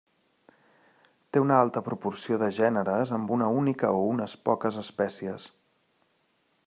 [1.35, 5.47] Té una alta proporció de gèneres amb una única o unes poques espècies.